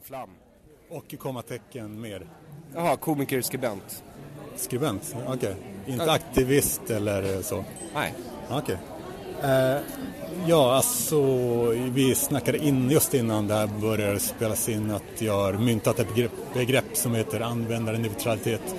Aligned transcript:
Aron 0.00 0.06
Flam. 0.06 0.28
Och 0.88 1.14
kommatecken 1.18 2.00
mer? 2.00 2.26
Jaha, 2.74 2.96
komiker, 2.96 3.40
skribent. 3.40 4.04
Skribent, 4.56 5.16
okej. 5.26 5.34
Okay. 5.34 5.54
Inte 5.94 6.12
aktivist 6.12 6.90
eller 6.90 7.42
så? 7.42 7.64
Nej. 7.94 8.14
Okej. 8.50 8.78
Okay. 9.40 9.50
Eh, 9.50 9.80
ja, 10.46 10.74
alltså 10.74 11.20
vi 11.70 12.14
snackade 12.14 12.58
in 12.58 12.90
just 12.90 13.14
innan 13.14 13.48
det 13.48 13.54
här 13.54 13.66
började 13.66 14.20
spelas 14.20 14.68
in 14.68 14.90
att 14.90 15.22
jag 15.22 15.32
har 15.32 15.52
myntat 15.52 15.98
ett 15.98 16.14
begrepp, 16.14 16.32
begrepp 16.54 16.96
som 16.96 17.14
heter 17.14 17.40
användarneutralitet. 17.40 18.74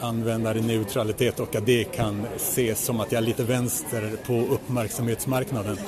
Användarneutralitet 0.00 1.40
och 1.40 1.54
att 1.54 1.66
det 1.66 1.84
kan 1.84 2.26
ses 2.36 2.84
som 2.84 3.00
att 3.00 3.12
jag 3.12 3.22
är 3.22 3.26
lite 3.26 3.44
vänster 3.44 4.16
på 4.26 4.54
uppmärksamhetsmarknaden. 4.54 5.78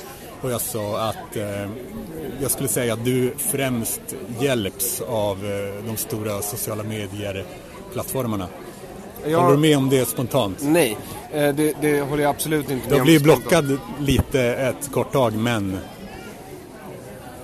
Och 0.43 0.51
jag 0.51 0.61
sa 0.61 0.99
att 0.99 1.35
eh, 1.35 1.69
jag 2.41 2.51
skulle 2.51 2.69
säga 2.69 2.93
att 2.93 3.05
du 3.05 3.33
främst 3.37 4.01
hjälps 4.39 5.01
av 5.01 5.45
eh, 5.45 5.85
de 5.87 5.97
stora 5.97 6.41
sociala 6.41 6.83
medier-plattformarna. 6.83 8.47
Jag... 9.27 9.39
Håller 9.39 9.55
du 9.55 9.61
med 9.61 9.77
om 9.77 9.89
det 9.89 10.05
spontant? 10.05 10.57
Nej, 10.61 10.97
eh, 11.31 11.55
det, 11.55 11.75
det 11.81 12.01
håller 12.01 12.23
jag 12.23 12.29
absolut 12.29 12.69
inte 12.69 12.89
med 12.89 12.99
om. 12.99 12.99
Du 12.99 13.03
blir 13.03 13.19
blockad 13.19 13.77
lite 13.99 14.41
ett 14.41 14.91
kort 14.91 15.11
tag, 15.11 15.33
men... 15.33 15.77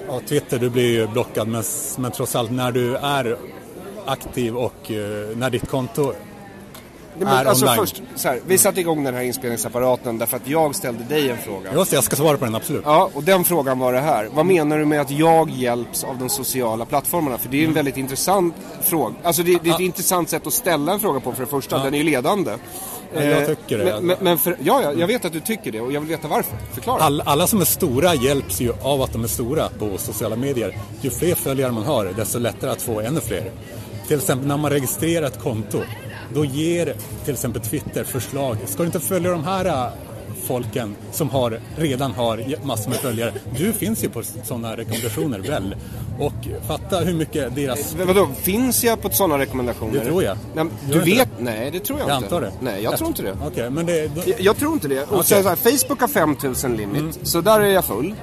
Ja, 0.07 0.21
Twitter, 0.27 0.59
du 0.59 0.70
blir 0.70 0.91
ju 0.91 1.07
blockad, 1.07 1.48
men, 1.48 1.63
men 1.98 2.12
trots 2.12 2.35
allt 2.35 2.52
när 2.52 2.71
du 2.71 2.95
är 2.95 3.38
aktiv 4.05 4.57
och 4.57 4.91
uh, 4.91 5.38
när 5.38 5.49
ditt 5.49 5.70
konto 5.70 6.13
Nej, 7.25 7.33
men, 7.35 7.47
alltså 7.47 7.65
online. 7.65 7.79
först, 7.79 8.01
så 8.15 8.27
här, 8.27 8.39
vi 8.47 8.57
satte 8.57 8.79
igång 8.79 9.03
den 9.03 9.13
här 9.13 9.21
inspelningsapparaten 9.21 10.17
därför 10.17 10.37
att 10.37 10.47
jag 10.47 10.75
ställde 10.75 11.03
dig 11.03 11.29
en 11.29 11.37
fråga. 11.37 11.73
Just 11.73 11.91
det, 11.91 11.97
jag 11.97 12.03
ska 12.03 12.15
svara 12.15 12.37
på 12.37 12.45
den, 12.45 12.55
absolut. 12.55 12.81
Ja, 12.85 13.09
och 13.13 13.23
den 13.23 13.43
frågan 13.43 13.79
var 13.79 13.93
det 13.93 13.99
här. 13.99 14.29
Vad 14.33 14.45
menar 14.45 14.77
du 14.77 14.85
med 14.85 15.01
att 15.01 15.11
jag 15.11 15.49
hjälps 15.49 16.03
av 16.03 16.17
de 16.17 16.29
sociala 16.29 16.85
plattformarna? 16.85 17.37
För 17.37 17.49
det 17.49 17.57
är 17.57 17.59
en 17.59 17.65
mm. 17.65 17.75
väldigt 17.75 17.97
intressant 17.97 18.55
fråga. 18.81 19.15
Alltså 19.23 19.43
det, 19.43 19.63
det 19.63 19.69
är 19.69 19.73
ett 19.73 19.79
ah. 19.79 19.83
intressant 19.83 20.29
sätt 20.29 20.48
att 20.48 20.53
ställa 20.53 20.93
en 20.93 20.99
fråga 20.99 21.20
på 21.20 21.31
för 21.31 21.41
det 21.41 21.49
första. 21.49 21.76
Ah. 21.76 21.84
Den 21.84 21.93
är 21.93 21.98
ju 21.98 22.03
ledande. 22.03 22.51
Ja, 23.13 23.23
jag 23.23 23.48
tycker 23.48 23.77
det. 23.77 24.01
Men, 24.01 24.17
men, 24.20 24.37
för, 24.37 24.57
ja, 24.63 24.81
ja, 24.83 24.93
jag 24.93 25.07
vet 25.07 25.26
att 25.26 25.33
du 25.33 25.39
tycker 25.39 25.71
det 25.71 25.81
och 25.81 25.91
jag 25.91 25.99
vill 25.99 26.09
veta 26.09 26.27
varför. 26.27 26.57
Förklara. 26.73 27.01
All, 27.01 27.21
alla 27.21 27.48
som 27.48 27.61
är 27.61 27.65
stora 27.65 28.15
hjälps 28.15 28.61
ju 28.61 28.73
av 28.81 29.01
att 29.01 29.13
de 29.13 29.23
är 29.23 29.27
stora 29.27 29.70
på 29.70 29.98
sociala 29.98 30.35
medier. 30.35 30.76
Ju 31.01 31.09
fler 31.09 31.35
följare 31.35 31.71
man 31.71 31.83
har, 31.83 32.05
desto 32.05 32.39
lättare 32.39 32.71
att 32.71 32.81
få 32.81 33.01
ännu 33.01 33.20
fler. 33.20 33.51
Till 34.07 34.17
exempel 34.17 34.48
när 34.48 34.57
man 34.57 34.71
registrerar 34.71 35.27
ett 35.27 35.39
konto 35.39 35.79
då 36.34 36.46
ger 36.46 36.96
till 37.26 37.34
exempel 37.34 37.62
Twitter 37.62 38.04
förslag. 38.04 38.58
Ska 38.66 38.84
du 38.84 38.85
inte 38.85 38.99
följa 38.99 39.32
de 39.32 39.44
här 39.44 39.66
äh, 39.66 39.91
folken 40.48 40.96
som 41.12 41.30
har, 41.30 41.60
redan 41.76 42.12
har 42.12 42.66
massor 42.66 42.90
med 42.90 42.99
följare. 42.99 43.34
Du 43.58 43.74
finns 43.74 44.04
ju 44.04 44.10
på 44.10 44.24
sådana 44.44 44.77
rekommendationer 44.77 45.40
väl? 45.40 45.76
Och 46.20 46.68
fatta 46.68 47.00
hur 47.00 47.13
mycket 47.13 47.55
deras... 47.55 47.96
Vadå, 47.96 48.30
finns 48.41 48.84
jag 48.84 49.02
på 49.02 49.10
sådana 49.10 49.38
rekommendationer? 49.38 49.94
Det 49.94 50.05
tror 50.05 50.24
jag. 50.24 50.38
Nej, 50.55 50.66
du 50.91 51.00
vet? 51.00 51.30
Det? 51.38 51.44
Nej, 51.44 51.72
det 51.72 51.80
tror 51.80 52.00
jag, 52.00 52.10
jag 52.10 52.18
inte. 52.18 52.35
Jag 52.35 52.44
antar 52.44 52.60
det. 52.60 52.66
Nej, 52.66 52.84
jag, 52.84 52.94
jag 52.94 52.98
tror 52.98 53.07
inte 53.07 53.22
det. 53.22 53.32
Okej, 53.32 53.48
okay, 53.48 53.70
men 53.70 53.85
det... 53.85 54.07
Då... 54.07 54.22
Jag, 54.26 54.41
jag, 54.41 54.57
tror 54.57 54.74
inte 54.74 54.88
det. 54.88 55.04
Och 55.04 55.20
okay. 55.20 55.44
så 55.44 55.50
här, 55.50 55.55
Facebook 55.55 56.02
har 56.02 56.07
5000 56.07 56.77
limit, 56.77 57.02
mm. 57.02 57.13
så 57.24 57.41
där 57.41 57.60
är 57.60 57.66
jag 57.66 57.85
full. 57.85 58.16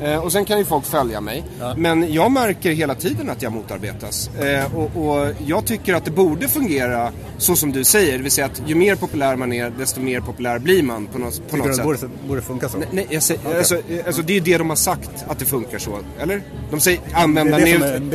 Eh, 0.00 0.16
och 0.16 0.32
sen 0.32 0.44
kan 0.44 0.58
ju 0.58 0.64
folk 0.64 0.84
följa 0.84 1.20
mig. 1.20 1.44
Ja. 1.60 1.74
Men 1.76 2.12
jag 2.12 2.32
märker 2.32 2.70
hela 2.70 2.94
tiden 2.94 3.30
att 3.30 3.42
jag 3.42 3.52
motarbetas. 3.52 4.30
Eh, 4.36 4.76
och, 4.76 4.96
och, 4.96 5.28
jag 5.46 5.66
tycker 5.66 5.94
att 5.94 6.04
det 6.04 6.10
borde 6.10 6.48
fungera 6.48 7.12
så 7.38 7.56
som 7.56 7.72
du 7.72 7.84
säger. 7.84 8.12
Det 8.12 8.22
vill 8.22 8.32
säga 8.32 8.46
att 8.46 8.62
ju 8.66 8.74
mer 8.74 8.96
populär 8.96 9.36
man 9.36 9.52
är, 9.52 9.70
desto 9.70 10.00
mer 10.00 10.20
populär 10.20 10.58
blir 10.58 10.82
man 10.82 11.06
på 11.06 11.18
något, 11.18 11.50
på 11.50 11.56
något 11.56 11.76
sätt. 11.76 11.84
Borde, 11.84 11.98
borde 12.28 12.42
funka 12.42 12.68
så? 12.68 12.78
Nej, 12.78 12.88
nej 12.92 13.06
jag 13.10 13.22
säger, 13.22 13.40
okay. 13.40 13.58
alltså, 13.58 13.80
alltså, 14.06 14.22
det 14.22 14.32
är 14.32 14.34
ju 14.34 14.40
det 14.40 14.58
de 14.58 14.68
har 14.68 14.76
sagt 14.76 15.24
att 15.28 15.38
det 15.38 15.44
funkar 15.44 15.78
så. 15.78 15.98
Eller? 16.20 16.42
De 16.70 16.80
säger 16.80 17.00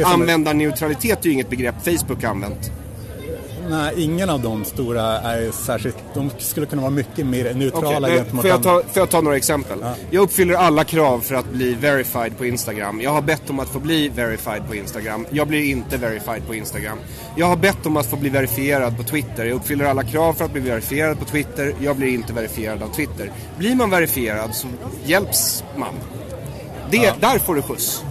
användarneutralitet 0.06 1.20
är 1.22 1.26
ju 1.26 1.32
inget 1.32 1.50
begrepp 1.50 1.76
Facebook 1.84 2.24
har 2.24 2.30
använt. 2.30 2.72
Nej, 3.70 3.94
ingen 3.98 4.30
av 4.30 4.42
de 4.42 4.66
stora 4.66 5.04
är 5.04 5.52
särskilt... 5.52 5.98
De 6.14 6.30
skulle 6.38 6.66
kunna 6.66 6.82
vara 6.82 6.92
mycket 6.92 7.26
mer 7.26 7.54
neutrala 7.54 8.08
okay, 8.08 8.18
gentemot 8.18 8.42
får 8.42 8.50
jag, 8.50 8.64
ta, 8.64 8.82
får 8.94 9.02
jag 9.02 9.10
ta 9.10 9.22
några 9.22 9.38
exempel? 9.38 9.78
Ja. 9.82 9.96
Jag 10.12 10.22
uppfyller 10.22 10.54
alla 10.54 10.84
krav 10.84 11.20
för 11.20 11.36
att 11.36 11.52
bli 11.52 11.74
verified 11.74 12.38
på 12.38 12.46
Instagram. 12.46 13.02
Jag 13.02 13.12
har 13.12 13.22
bett 13.22 13.50
om 13.50 13.60
att 13.60 13.70
få 13.70 13.80
bli 13.80 14.10
verified 14.10 14.68
på 14.68 14.76
Instagram. 14.76 15.26
Jag 15.30 15.48
blir 15.48 15.72
inte 15.72 15.98
verified 15.98 16.48
på 16.48 16.56
Instagram. 16.56 16.98
Jag 17.36 17.46
har 17.46 17.56
bett 17.56 17.86
om 17.86 17.98
att 17.98 18.06
få 18.06 18.16
bli 18.16 18.30
verifierad 18.30 18.98
på 18.98 19.04
Twitter. 19.04 19.46
Jag 19.46 19.56
uppfyller 19.56 19.86
alla 19.86 20.04
krav 20.04 20.34
för 20.34 20.46
att 20.46 20.52
bli 20.52 20.62
verifierad 20.62 21.20
på 21.20 21.26
Twitter. 21.26 21.76
Jag 21.80 21.96
blir 21.96 22.08
inte 22.08 22.34
verifierad 22.34 22.84
av 22.84 22.88
Twitter. 22.88 23.32
Blir 23.58 23.76
man 23.76 23.90
verifierad 23.90 24.56
så 24.56 24.68
hjälps 25.06 25.64
man. 25.76 25.94
Det, 26.92 26.98
ja. 26.98 27.14
Där 27.20 27.40
får 27.40 27.56
du 27.56 27.62
skjuts. 27.62 28.04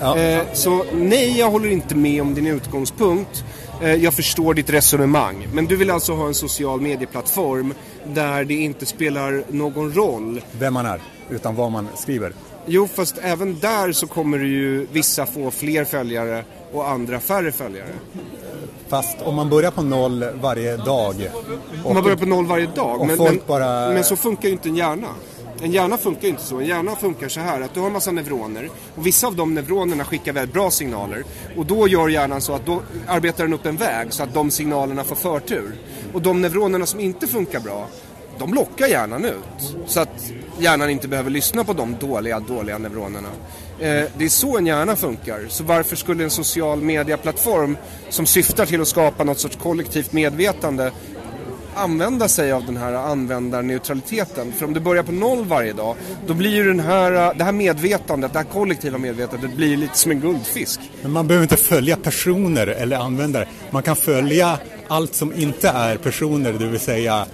Ja. 0.00 0.18
Eh, 0.18 0.42
så 0.52 0.84
nej, 0.92 1.38
jag 1.38 1.50
håller 1.50 1.68
inte 1.68 1.94
med 1.94 2.22
om 2.22 2.34
din 2.34 2.46
utgångspunkt. 2.46 3.44
Eh, 3.84 3.94
jag 3.94 4.14
förstår 4.14 4.54
ditt 4.54 4.70
resonemang. 4.70 5.48
Men 5.52 5.66
du 5.66 5.76
vill 5.76 5.90
alltså 5.90 6.12
ha 6.12 6.26
en 6.26 6.34
social 6.34 6.80
medieplattform 6.80 7.74
där 8.04 8.44
det 8.44 8.54
inte 8.54 8.86
spelar 8.86 9.44
någon 9.48 9.92
roll 9.92 10.40
vem 10.58 10.74
man 10.74 10.86
är, 10.86 11.00
utan 11.30 11.54
vad 11.54 11.72
man 11.72 11.88
skriver. 11.96 12.32
Jo, 12.66 12.88
fast 12.94 13.18
även 13.22 13.58
där 13.58 13.92
så 13.92 14.06
kommer 14.06 14.38
det 14.38 14.46
ju 14.46 14.86
vissa 14.92 15.26
få 15.26 15.50
fler 15.50 15.84
följare 15.84 16.44
och 16.72 16.88
andra 16.88 17.20
färre 17.20 17.52
följare. 17.52 17.88
Fast 18.88 19.22
om 19.22 19.34
man 19.34 19.50
börjar 19.50 19.70
på 19.70 19.82
noll 19.82 20.24
varje 20.40 20.76
dag. 20.76 21.14
Om 21.84 21.94
man 21.94 22.02
börjar 22.02 22.16
på 22.16 22.26
noll 22.26 22.46
varje 22.46 22.66
dag? 22.66 23.06
Men, 23.06 23.18
men, 23.18 23.40
bara... 23.46 23.90
men 23.90 24.04
så 24.04 24.16
funkar 24.16 24.48
ju 24.48 24.52
inte 24.52 24.68
en 24.68 24.76
hjärna. 24.76 25.08
En 25.62 25.72
hjärna 25.72 25.98
funkar 25.98 26.28
inte 26.28 26.42
så. 26.42 26.60
En 26.60 26.66
hjärna 26.66 26.96
funkar 26.96 27.28
så 27.28 27.40
här 27.40 27.60
att 27.60 27.74
du 27.74 27.80
har 27.80 27.86
en 27.86 27.92
massa 27.92 28.10
neuroner 28.10 28.70
och 28.96 29.06
vissa 29.06 29.26
av 29.26 29.36
de 29.36 29.54
neuronerna 29.54 30.04
skickar 30.04 30.32
väldigt 30.32 30.54
bra 30.54 30.70
signaler 30.70 31.24
och 31.56 31.66
då 31.66 31.88
gör 31.88 32.08
hjärnan 32.08 32.40
så 32.40 32.54
att 32.54 32.66
då 32.66 32.82
arbetar 33.06 33.44
den 33.44 33.52
upp 33.52 33.66
en 33.66 33.76
väg 33.76 34.12
så 34.12 34.22
att 34.22 34.34
de 34.34 34.50
signalerna 34.50 35.04
får 35.04 35.16
förtur. 35.16 35.74
Och 36.12 36.22
de 36.22 36.40
neuronerna 36.40 36.86
som 36.86 37.00
inte 37.00 37.26
funkar 37.26 37.60
bra 37.60 37.88
de 38.38 38.54
lockar 38.54 38.86
hjärnan 38.86 39.24
ut. 39.24 39.76
Så 39.86 40.00
att 40.00 40.32
hjärnan 40.58 40.90
inte 40.90 41.08
behöver 41.08 41.30
lyssna 41.30 41.64
på 41.64 41.72
de 41.72 41.96
dåliga, 42.00 42.40
dåliga 42.40 42.78
neuronerna. 42.78 43.28
Eh, 43.78 44.04
det 44.16 44.24
är 44.24 44.28
så 44.28 44.58
en 44.58 44.66
hjärna 44.66 44.96
funkar. 44.96 45.46
Så 45.48 45.64
varför 45.64 45.96
skulle 45.96 46.24
en 46.24 46.30
social 46.30 46.80
medieplattform 46.80 47.76
som 48.08 48.26
syftar 48.26 48.66
till 48.66 48.80
att 48.80 48.88
skapa 48.88 49.24
något 49.24 49.38
sorts 49.38 49.56
kollektivt 49.56 50.12
medvetande 50.12 50.92
använda 51.74 52.28
sig 52.28 52.52
av 52.52 52.66
den 52.66 52.76
här 52.76 52.92
användarneutraliteten. 52.92 54.52
För 54.52 54.66
om 54.66 54.72
du 54.72 54.80
börjar 54.80 55.02
på 55.02 55.12
noll 55.12 55.44
varje 55.44 55.72
dag, 55.72 55.96
då 56.26 56.34
blir 56.34 56.50
ju 56.50 56.64
den 56.64 56.80
här, 56.80 57.34
det 57.34 57.44
här 57.44 57.52
medvetandet, 57.52 58.32
det 58.32 58.38
här 58.38 58.46
kollektiva 58.46 58.98
medvetandet, 58.98 59.56
blir 59.56 59.76
lite 59.76 59.98
som 59.98 60.10
en 60.10 60.20
guldfisk. 60.20 60.80
Men 61.02 61.10
man 61.10 61.26
behöver 61.26 61.42
inte 61.42 61.56
följa 61.56 61.96
personer 61.96 62.66
eller 62.66 62.96
användare. 62.96 63.48
Man 63.70 63.82
kan 63.82 63.96
följa 63.96 64.58
allt 64.88 65.14
som 65.14 65.34
inte 65.34 65.68
är 65.68 65.96
personer, 65.96 66.52
det 66.52 66.66
vill 66.66 66.80
säga 66.80 67.26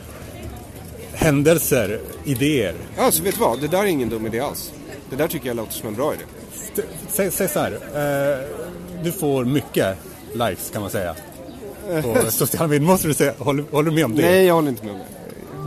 händelser, 1.12 2.00
idéer. 2.24 2.74
Ja, 2.96 3.10
så 3.10 3.22
vet 3.22 3.34
du 3.34 3.40
vad? 3.40 3.60
Det 3.60 3.68
där 3.68 3.78
är 3.78 3.86
ingen 3.86 4.08
dum 4.08 4.26
idé 4.26 4.40
alls. 4.40 4.72
Det 5.10 5.16
där 5.16 5.28
tycker 5.28 5.46
jag 5.46 5.56
låter 5.56 5.72
som 5.72 5.88
en 5.88 5.94
bra 5.94 6.14
idé. 6.14 6.24
Säg, 7.08 7.30
säg 7.30 7.48
så 7.48 7.58
här, 7.58 7.72
eh, 7.72 8.48
du 9.04 9.12
får 9.12 9.44
mycket 9.44 9.96
likes 10.32 10.70
kan 10.70 10.82
man 10.82 10.90
säga 10.90 11.14
på 12.02 12.30
sociala 12.30 12.68
medier. 12.68 12.86
Måste 12.86 13.08
du 13.08 13.14
säga, 13.14 13.34
håller, 13.38 13.64
håller 13.70 13.90
du 13.90 13.94
med 13.94 14.04
om 14.04 14.16
det? 14.16 14.22
Nej, 14.22 14.44
jag 14.44 14.54
håller 14.54 14.68
inte 14.68 14.84
med 14.84 14.94
om 14.94 15.00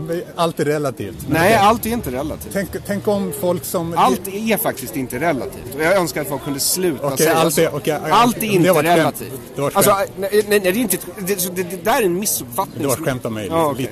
det. 0.07 0.23
Allt 0.35 0.59
är 0.59 0.65
relativt. 0.65 1.25
Nej, 1.29 1.55
allt 1.55 1.85
är 1.85 1.89
inte 1.89 2.11
relativt. 2.11 2.53
Tänk, 2.53 2.69
tänk, 2.85 3.07
om 3.07 3.33
folk 3.39 3.65
som... 3.65 3.93
Allt 3.97 4.27
är 4.27 4.57
faktiskt 4.57 4.95
inte 4.95 5.19
relativt. 5.19 5.75
Och 5.75 5.81
jag 5.81 5.95
önskar 5.95 6.21
att 6.21 6.27
folk 6.27 6.43
kunde 6.43 6.59
sluta 6.59 7.05
okay, 7.05 7.17
säga 7.17 7.35
allt 7.35 7.53
så. 7.53 7.61
Är, 7.61 7.75
okay, 7.75 7.99
allt 8.11 8.37
är 8.37 8.47
inte 8.47 8.69
relativt. 8.69 9.31
Det 9.55 9.61
var 9.61 9.71
alltså, 9.73 9.97
nej, 10.17 10.45
nej, 10.47 10.59
det 10.59 10.69
är 10.69 10.77
inte... 10.77 10.97
Det, 11.27 11.55
det, 11.55 11.63
det 11.63 11.83
där 11.83 12.01
är 12.01 12.05
en 12.05 12.19
missuppfattning. 12.19 12.81
Det 12.81 12.87
var 12.87 12.93
ett 12.93 13.05
skämt 13.05 13.25
av 13.25 13.31
mig. 13.31 13.47
Ja, 13.51 13.71
okay. 13.71 13.87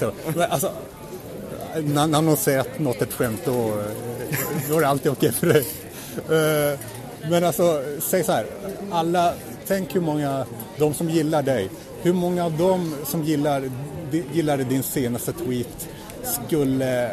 alltså, 0.50 0.72
när, 1.84 2.08
när 2.08 2.22
någon 2.22 2.38
säger 2.38 2.59
att 2.59 2.80
något 2.80 3.02
är 3.02 3.06
ett 3.06 3.14
skämt, 3.14 3.41
då, 3.46 3.74
då 4.70 4.78
är 4.78 4.81
det 4.81 4.88
alltid 4.88 5.12
okej 5.12 5.31
för 5.31 5.47
dig. 5.47 5.66
Eh, 6.16 6.80
men 7.30 7.44
alltså, 7.44 7.84
säg 8.00 8.24
så 8.24 8.31
här. 8.31 8.46
Alla, 8.91 9.34
tänk 9.72 9.96
hur 9.96 10.02
många, 10.02 10.46
de 10.78 10.94
som 10.94 11.09
gillar 11.09 11.44
dig, 11.44 11.70
hur 12.02 12.14
många 12.14 12.46
av 12.46 12.58
dem 12.58 12.96
som 13.03 13.23
gillar, 13.23 13.72
gillade 14.34 14.64
din 14.64 14.84
senaste 14.84 15.34
tweet 15.34 15.90
skulle 16.23 17.12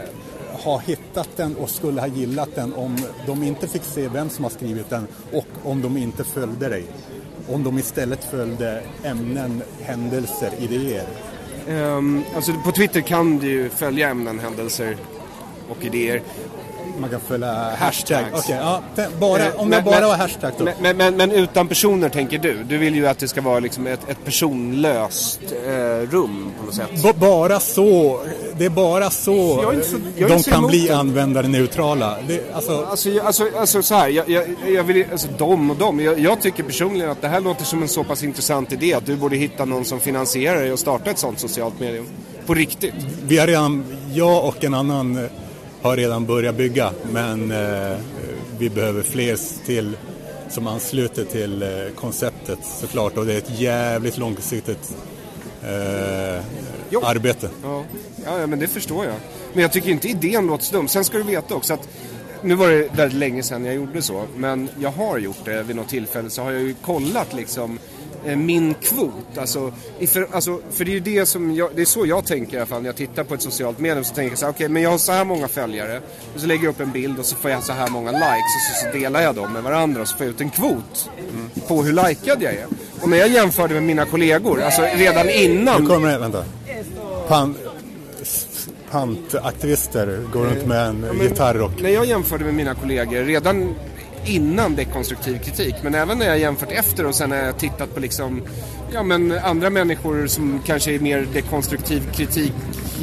ha 0.52 0.78
hittat 0.78 1.28
den 1.37 1.56
och 1.56 1.70
skulle 1.70 2.00
ha 2.00 2.08
gillat 2.08 2.49
den 2.55 2.75
om 2.75 2.96
de 3.26 3.43
inte 3.43 3.69
fick 3.69 3.82
se 3.82 4.08
vem 4.08 4.31
som 4.31 4.44
har 4.44 4.50
skrivit 4.50 4.90
den 4.90 5.06
och 5.32 5.46
om 5.64 5.82
de 5.82 5.96
inte 5.96 6.25
följde 6.25 6.69
dig? 6.69 6.84
Om 7.49 7.64
de 7.64 7.78
istället 7.78 8.25
följde 8.25 8.82
ämnen, 9.05 9.62
händelser, 9.82 10.50
idéer? 10.58 11.06
Um, 11.69 12.25
alltså 12.37 12.52
på 12.64 12.72
Twitter 12.72 13.00
kan 13.00 13.38
du 13.38 13.46
ju 13.46 13.69
följa 13.69 14.08
ämnen, 14.08 14.38
händelser 14.38 14.96
och 15.69 15.84
idéer 15.84 16.22
man 17.00 17.10
kan 17.10 17.20
följa 17.20 17.52
hashtag. 17.78 18.24
Okay, 18.34 18.56
ja, 18.56 18.82
bara, 19.20 19.46
eh, 19.46 19.60
om 19.60 19.72
jag 19.72 19.84
bara 19.84 20.06
har 20.06 20.16
hashtag 20.16 20.52
då. 20.58 20.68
Men, 20.80 20.96
men, 20.96 21.16
men, 21.16 21.32
utan 21.32 21.68
personer 21.68 22.08
tänker 22.08 22.38
du? 22.38 22.64
Du 22.64 22.78
vill 22.78 22.94
ju 22.94 23.06
att 23.06 23.18
det 23.18 23.28
ska 23.28 23.40
vara 23.40 23.58
liksom 23.58 23.86
ett, 23.86 24.00
ett 24.08 24.24
personlöst 24.24 25.40
eh, 25.66 26.10
rum 26.10 26.52
på 26.60 26.66
något 26.66 26.74
sätt. 26.74 26.90
B 27.02 27.12
bara 27.12 27.60
så. 27.60 28.20
Det 28.58 28.64
är 28.64 28.70
bara 28.70 29.10
så, 29.10 29.64
så 29.82 29.98
de 30.28 30.42
kan 30.42 30.66
bli 30.66 30.90
användarneutrala. 30.90 32.16
Det, 32.28 32.54
alltså... 32.54 32.86
Alltså, 32.90 33.20
alltså, 33.20 33.44
alltså 33.58 33.82
så 33.82 33.94
här, 33.94 34.08
jag, 34.08 34.28
jag, 34.28 34.44
jag 34.74 34.84
vill, 34.84 35.04
alltså 35.12 35.28
de 35.38 35.70
och 35.70 35.76
de. 35.76 36.00
Jag, 36.00 36.18
jag, 36.18 36.42
tycker 36.42 36.62
personligen 36.62 37.10
att 37.10 37.22
det 37.22 37.28
här 37.28 37.40
låter 37.40 37.64
som 37.64 37.82
en 37.82 37.88
så 37.88 38.04
pass 38.04 38.22
intressant 38.22 38.72
idé 38.72 38.94
att 38.94 39.06
du 39.06 39.16
borde 39.16 39.36
hitta 39.36 39.64
någon 39.64 39.84
som 39.84 40.00
finansierar 40.00 40.60
dig 40.60 40.72
och 40.72 40.78
starta 40.78 41.10
ett 41.10 41.18
sånt 41.18 41.38
socialt 41.38 41.80
medium. 41.80 42.06
På 42.46 42.54
riktigt. 42.54 42.94
Vi 43.22 43.38
har 43.38 43.46
redan, 43.46 43.84
jag 44.12 44.44
och 44.44 44.64
en 44.64 44.74
annan 44.74 45.16
eh, 45.16 45.30
har 45.82 45.96
redan 45.96 46.26
börjat 46.26 46.56
bygga 46.56 46.92
men 47.12 47.50
eh, 47.50 47.96
vi 48.58 48.70
behöver 48.70 49.02
fler 49.02 49.64
till 49.66 49.96
som 50.48 50.66
ansluter 50.66 51.25
till 51.25 51.62
eh, 51.62 51.69
konceptet 51.94 52.58
såklart 52.62 53.16
och 53.16 53.26
det 53.26 53.34
är 53.34 53.38
ett 53.38 53.60
jävligt 53.60 54.19
långsiktigt 54.19 54.96
eh, 55.62 56.44
arbete. 57.02 57.50
Ja. 57.62 57.84
ja, 58.25 58.46
men 58.46 58.58
det 58.58 58.69
förstår 58.69 59.04
jag. 59.04 59.14
Men 59.52 59.62
jag 59.62 59.72
tycker 59.72 59.90
inte 59.90 60.08
idén 60.08 60.46
låter 60.46 60.64
så 60.64 60.76
dum. 60.76 60.88
Sen 60.88 61.04
ska 61.04 61.19
du 61.19 61.25
veta 61.25 61.54
också 61.54 61.75
att 61.75 61.88
nu 62.42 62.54
var 62.54 62.69
det 62.69 62.88
väldigt 62.96 63.19
länge 63.19 63.42
sedan 63.42 63.64
jag 63.64 63.74
gjorde 63.74 64.02
så, 64.02 64.24
men 64.36 64.69
jag 64.81 64.90
har 64.90 65.19
gjort 65.19 65.44
det 65.44 65.62
vid 65.62 65.76
något 65.76 65.88
tillfälle 65.88 66.31
så 66.31 66.42
har 66.42 66.52
jag 66.52 66.62
ju 66.62 66.74
kollat 66.74 67.34
liksom 67.34 67.78
min 68.37 68.75
kvot. 68.75 69.38
Alltså, 69.38 69.73
för, 70.09 70.29
alltså, 70.32 70.61
för 70.70 70.85
det 70.85 70.91
är 70.91 70.94
ju 70.94 71.00
det 71.00 71.26
som 71.26 71.55
jag, 71.55 71.70
det 71.75 71.82
är 71.82 71.87
så 71.87 72.06
jag 72.06 72.26
tänker 72.26 72.55
i 72.55 72.56
alla 72.56 72.67
fall 72.67 72.82
när 72.82 72.88
jag 72.88 72.97
tittar 72.97 73.25
på 73.25 73.35
ett 73.35 73.43
socialt 73.43 73.79
medium. 73.79 74.05
Så 74.05 74.15
tänker 74.15 74.31
jag 74.31 74.38
så 74.38 74.44
här, 74.44 74.53
okej 74.53 74.65
okay, 74.65 74.73
men 74.73 74.82
jag 74.82 74.91
har 74.91 74.99
så 74.99 75.12
här 75.12 75.25
många 75.25 75.49
följare. 75.49 76.00
Och 76.35 76.41
så 76.41 76.47
lägger 76.47 76.65
jag 76.65 76.70
upp 76.70 76.81
en 76.81 76.93
bild 76.93 77.19
och 77.19 77.26
så 77.26 77.37
får 77.37 77.50
jag 77.50 77.65
så 77.65 77.73
här 77.73 77.88
många 77.88 78.11
likes. 78.11 78.55
Och 78.56 78.76
så, 78.76 78.87
så 78.87 78.99
delar 78.99 79.20
jag 79.20 79.35
dem 79.35 79.53
med 79.53 79.62
varandra 79.62 80.03
och 80.03 80.09
så 80.09 80.17
får 80.17 80.26
jag 80.26 80.35
ut 80.35 80.41
en 80.41 80.50
kvot 80.50 81.11
mm. 81.19 81.50
på 81.69 81.82
hur 81.82 81.93
likad 81.93 82.43
jag 82.43 82.55
är. 82.55 82.67
Och 83.00 83.09
när 83.09 83.17
jag 83.17 83.29
jämförde 83.29 83.75
med 83.75 83.82
mina 83.82 84.05
kollegor, 84.05 84.62
alltså 84.62 84.82
redan 84.82 85.31
innan. 85.31 85.82
Nu 85.82 85.88
kommer 85.88 86.12
det, 86.12 86.19
vänta. 86.19 86.44
Pan, 87.29 87.56
pantaktivister 88.91 90.20
går 90.32 90.44
runt 90.44 90.67
med 90.67 90.87
en 90.87 91.06
ja, 91.19 91.25
gitarr 91.25 91.61
och... 91.61 91.82
När 91.82 91.91
jag 91.91 92.06
jämförde 92.06 92.44
med 92.44 92.55
mina 92.55 92.75
kollegor, 92.75 93.25
redan 93.25 93.75
innan 94.25 94.76
dekonstruktiv 94.76 95.38
kritik. 95.38 95.75
Men 95.82 95.94
även 95.94 96.19
när 96.19 96.26
jag 96.26 96.38
jämfört 96.38 96.73
efter 96.73 97.06
och 97.06 97.15
sen 97.15 97.31
när 97.31 97.44
jag 97.44 97.59
tittat 97.59 97.94
på 97.94 98.00
liksom, 98.00 98.43
ja, 98.93 99.03
men 99.03 99.38
andra 99.38 99.70
människor 99.70 100.26
som 100.26 100.61
kanske 100.67 100.94
är 100.94 100.99
mer 100.99 101.26
dekonstruktiv 101.32 102.03
kritik. 102.12 102.53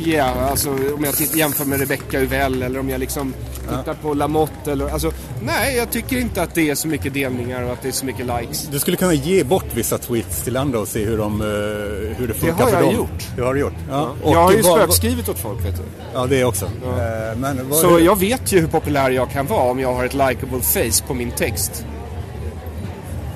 Ja, 0.03 0.25
alltså 0.25 0.69
om 0.69 1.03
jag 1.03 1.13
jämför 1.35 1.65
med 1.65 1.79
Rebecca 1.79 2.19
Uvell 2.19 2.63
eller 2.63 2.79
om 2.79 2.89
jag 2.89 2.99
liksom 2.99 3.33
tittar 3.61 3.83
ja. 3.87 3.93
på 4.01 4.13
Lamotte 4.13 4.71
eller 4.71 4.89
alltså 4.89 5.11
nej, 5.41 5.75
jag 5.75 5.91
tycker 5.91 6.17
inte 6.17 6.41
att 6.41 6.55
det 6.55 6.69
är 6.69 6.75
så 6.75 6.87
mycket 6.87 7.13
delningar 7.13 7.63
och 7.63 7.73
att 7.73 7.81
det 7.81 7.87
är 7.87 7.91
så 7.91 8.05
mycket 8.05 8.25
likes. 8.25 8.67
Du 8.71 8.79
skulle 8.79 8.97
kunna 8.97 9.13
ge 9.13 9.43
bort 9.43 9.73
vissa 9.73 9.97
tweets 9.97 10.43
till 10.43 10.57
andra 10.57 10.79
och 10.79 10.87
se 10.87 11.05
hur, 11.05 11.17
de, 11.17 11.41
uh, 11.41 11.47
hur 12.17 12.27
det 12.27 12.33
funkar 12.33 12.65
för 12.65 12.71
dem. 12.71 12.71
Det 12.71 12.77
har 12.77 12.83
jag 12.83 12.93
gjort. 12.93 13.27
Det 13.35 13.41
har 13.41 13.53
du 13.53 13.59
gjort? 13.59 13.73
Ja. 13.89 14.15
ja. 14.23 14.31
Jag 14.31 14.43
har 14.43 14.51
ju 14.53 14.63
spökskrivit 14.63 15.29
åt 15.29 15.39
folk, 15.39 15.65
vet 15.65 15.75
du. 15.75 15.83
Ja, 16.13 16.25
det 16.25 16.45
också. 16.45 16.69
Ja. 16.83 17.31
Uh, 17.31 17.37
men 17.37 17.73
så 17.73 17.99
jag 17.99 18.19
vet 18.19 18.53
ju 18.53 18.59
hur 18.59 18.67
populär 18.67 19.09
jag 19.09 19.31
kan 19.31 19.47
vara 19.47 19.71
om 19.71 19.79
jag 19.79 19.93
har 19.93 20.05
ett 20.05 20.13
likable 20.13 20.61
face 20.61 21.03
på 21.07 21.13
min 21.13 21.31
text. 21.31 21.85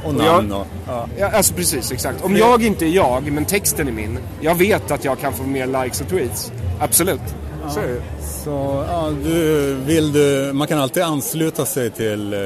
Och 0.05 0.15
namn 0.15 0.51
och... 0.51 0.67
Ja. 0.87 1.07
ja. 1.17 1.31
alltså 1.31 1.53
precis, 1.53 1.91
exakt. 1.91 2.23
Om 2.23 2.35
jag 2.35 2.63
inte 2.63 2.85
är 2.85 2.89
jag, 2.89 3.31
men 3.31 3.45
texten 3.45 3.87
är 3.87 3.91
min. 3.91 4.19
Jag 4.41 4.55
vet 4.55 4.91
att 4.91 5.05
jag 5.05 5.19
kan 5.19 5.33
få 5.33 5.43
mer 5.43 5.83
likes 5.83 6.01
och 6.01 6.07
tweets. 6.09 6.51
Absolut. 6.79 7.21
Ja. 7.63 7.69
Så. 7.69 7.81
Så, 8.43 8.85
ja, 8.87 9.13
du, 9.23 9.73
vill 9.73 10.11
du, 10.11 10.51
man 10.53 10.67
kan 10.67 10.79
alltid 10.79 11.03
ansluta 11.03 11.65
sig 11.65 11.89
till, 11.89 12.33
eh, 12.33 12.39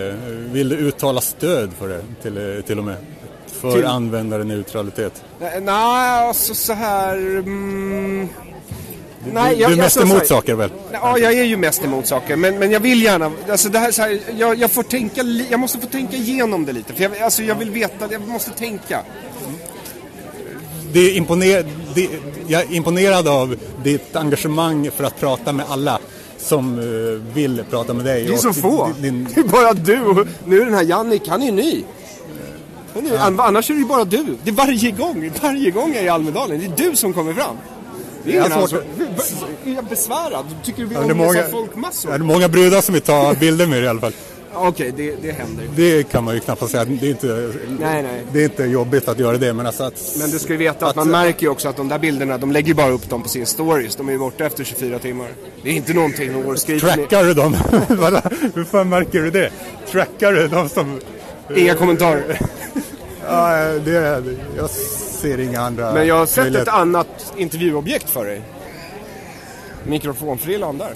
vill 0.51 0.69
du 0.69 0.75
uttala 0.75 1.21
stöd 1.21 1.73
för 1.79 1.87
det 1.89 2.01
till, 2.21 2.57
eh, 2.57 2.61
till 2.61 2.79
och 2.79 2.85
med? 2.85 2.95
För 3.47 3.71
till... 3.71 3.85
användarneutralitet? 3.85 5.23
Nej, 5.39 6.27
alltså 6.27 6.53
så 6.55 6.73
här... 6.73 7.17
Mm... 7.17 8.29
Nej, 9.31 9.59
jag, 9.59 9.69
du 9.69 9.73
är 9.73 9.77
mest 9.77 9.97
alltså, 9.97 10.13
emot 10.13 10.27
saker 10.27 10.55
väl? 10.55 10.69
Ja, 10.91 11.17
jag 11.17 11.33
är 11.33 11.43
ju 11.43 11.57
mest 11.57 11.83
emot 11.83 12.07
saker. 12.07 12.35
Men, 12.35 12.59
men 12.59 12.71
jag 12.71 12.79
vill 12.79 13.03
gärna, 13.03 13.31
alltså 13.49 13.69
det 13.69 13.79
här, 13.79 13.91
så 13.91 14.01
här, 14.01 14.19
jag, 14.37 14.57
jag, 14.57 14.71
får 14.71 14.83
tänka, 14.83 15.21
jag 15.49 15.59
måste 15.59 15.79
få 15.79 15.87
tänka 15.87 16.17
igenom 16.17 16.65
det 16.65 16.73
lite. 16.73 16.93
För 16.93 17.03
jag, 17.03 17.17
alltså 17.17 17.43
jag 17.43 17.55
vill 17.55 17.69
veta, 17.69 18.11
jag 18.11 18.27
måste 18.27 18.51
tänka. 18.51 19.01
Det 20.93 20.99
är 20.99 21.17
imponer, 21.17 21.65
det, 21.95 22.09
jag 22.47 22.61
är 22.61 22.73
imponerad 22.73 23.27
av 23.27 23.55
ditt 23.83 24.15
engagemang 24.15 24.89
för 24.95 25.03
att 25.03 25.19
prata 25.19 25.53
med 25.53 25.65
alla 25.69 25.99
som 26.37 26.79
uh, 26.79 27.21
vill 27.33 27.63
prata 27.69 27.93
med 27.93 28.05
dig. 28.05 28.25
Det 28.25 28.33
är 28.33 28.37
så 28.37 28.53
få. 28.53 28.89
Din... 28.99 29.27
Det 29.35 29.41
är 29.41 29.43
bara 29.43 29.73
du 29.73 30.01
och 30.01 30.27
nu 30.45 30.61
är 30.61 30.65
den 30.65 30.73
här 30.73 30.83
Jannik, 30.83 31.27
han 31.27 31.43
är 31.43 31.51
ny. 31.51 31.83
Han 32.93 33.05
är, 33.05 33.13
ja. 33.13 33.33
Annars 33.37 33.69
är 33.69 33.73
det 33.73 33.79
ju 33.79 33.85
bara 33.85 34.05
du. 34.05 34.37
Det 34.43 34.49
är 34.49 34.55
varje 34.55 34.91
gång, 34.91 35.31
varje 35.41 35.71
gång 35.71 35.93
jag 35.93 36.01
är 36.01 36.05
i 36.05 36.09
Almedalen. 36.09 36.59
Det 36.59 36.83
är 36.83 36.89
du 36.89 36.95
som 36.95 37.13
kommer 37.13 37.33
fram. 37.33 37.55
Det 38.23 38.31
är 38.31 38.39
ingen 38.39 38.51
alltså, 38.51 38.83
är 39.65 39.73
jag 39.75 39.85
besvärad? 39.85 40.45
Tycker 40.63 40.81
du 40.81 40.87
vi 40.87 40.95
ja, 40.95 41.13
många, 41.13 41.43
folkmassor? 41.43 42.13
Är 42.13 42.17
det 42.17 42.25
många 42.25 42.47
brudar 42.47 42.81
som 42.81 42.93
vill 42.93 43.01
ta 43.01 43.33
bilder 43.39 43.67
med 43.67 43.83
i 43.83 43.87
alla 43.87 43.99
fall? 43.99 44.13
Okej, 44.55 44.69
okay, 44.89 44.91
det, 44.91 45.15
det 45.21 45.31
händer. 45.31 45.65
Det 45.75 46.03
kan 46.03 46.23
man 46.23 46.33
ju 46.33 46.39
knappast 46.39 46.71
säga. 46.71 46.85
Det 46.85 47.07
är 47.07 47.09
inte, 47.09 47.53
nej, 47.79 48.03
nej. 48.03 48.23
Det 48.31 48.39
är 48.39 48.43
inte 48.43 48.63
jobbigt 48.63 49.07
att 49.07 49.19
göra 49.19 49.37
det. 49.37 49.53
Men, 49.53 49.65
alltså 49.65 49.83
att, 49.83 50.15
men 50.19 50.31
du 50.31 50.39
ska 50.39 50.53
ju 50.53 50.57
veta 50.57 50.85
att, 50.85 50.89
att 50.89 50.95
man 50.95 51.09
märker 51.11 51.41
ju 51.41 51.49
också 51.49 51.69
att 51.69 51.75
de 51.75 51.87
där 51.87 51.99
bilderna, 51.99 52.37
de 52.37 52.51
lägger 52.51 52.73
bara 52.73 52.89
upp 52.89 53.09
dem 53.09 53.23
på 53.23 53.29
sin 53.29 53.45
stories. 53.45 53.95
De 53.95 54.07
är 54.07 54.11
ju 54.11 54.19
borta 54.19 54.45
efter 54.45 54.63
24 54.63 54.99
timmar. 54.99 55.27
Det 55.63 55.69
är 55.69 55.73
inte 55.73 55.93
någonting 55.93 56.43
går 56.43 56.53
och 56.53 56.59
skriver 56.59 56.79
Trackar 56.79 57.23
du 57.23 57.33
dem? 57.33 57.53
Hur 58.55 58.63
fan 58.63 58.89
märker 58.89 59.19
du 59.21 59.31
det? 59.31 59.51
Trackar 59.91 60.33
du 60.33 60.47
de 60.47 60.69
som... 60.69 60.99
Inga 61.55 61.75
kommentarer. 61.75 62.39
ja, 63.27 63.55
det, 63.85 64.23
jag 64.57 64.69
ser 65.23 65.39
inga 65.39 65.61
andra... 65.61 65.93
Men 65.93 66.07
jag 66.07 66.15
har 66.15 66.25
sett 66.25 66.55
ett 66.55 66.67
annat 66.67 67.33
intervjuobjekt 67.37 68.09
för 68.09 68.25
dig. 68.25 68.41
Mikrofonfrillan 69.83 70.77
där. 70.77 70.93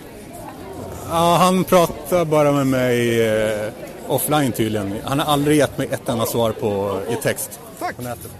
Ja, 1.09 1.37
han 1.39 1.63
pratar 1.63 2.25
bara 2.25 2.51
med 2.51 2.67
mig 2.67 3.27
eh, 3.27 3.71
offline 4.07 4.51
tydligen. 4.51 4.95
Han 5.03 5.19
har 5.19 5.33
aldrig 5.33 5.57
gett 5.57 5.77
mig 5.77 5.87
ett 5.91 6.09
enda 6.09 6.25
svar 6.25 6.51
på, 6.51 6.99
i 7.09 7.15
text 7.15 7.59
Tack. 7.79 7.95
på 7.95 8.01
nätet. 8.01 8.31